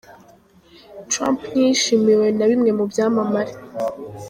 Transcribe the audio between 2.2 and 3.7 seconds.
na bimwe mu byamamare.